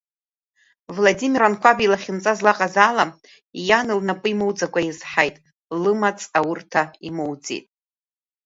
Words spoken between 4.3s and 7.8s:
имоуӡакәа изҳаит, лымаҵ аурҭа имоуӡеит.